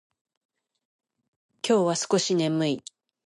[1.61, 2.83] 今日は少し眠い。